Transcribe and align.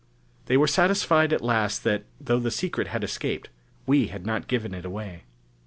They 0.47 0.57
were 0.57 0.65
satisfied 0.65 1.31
at 1.31 1.43
last 1.43 1.83
that, 1.83 2.05
though 2.19 2.39
the 2.39 2.49
secret 2.49 2.87
had 2.87 3.03
escaped, 3.03 3.49
we 3.85 4.07
had 4.07 4.25
not 4.25 4.47
given 4.47 4.73
it 4.73 4.83
away. 4.83 5.25